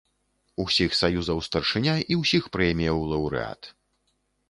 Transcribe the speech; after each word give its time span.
Усіх 0.63 0.95
саюзаў 1.01 1.43
старшыня 1.49 1.95
і 2.15 2.19
ўсіх 2.23 2.51
прэміяў 2.59 2.97
лаўрэат. 3.15 3.61